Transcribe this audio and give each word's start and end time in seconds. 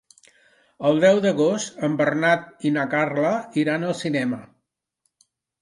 El 0.91 1.01
deu 1.03 1.19
d'agost 1.25 1.83
en 1.89 1.99
Bernat 2.01 2.67
i 2.71 2.73
na 2.79 2.87
Carla 2.97 3.37
iran 3.65 3.87
al 3.91 3.97
cinema. 4.03 4.45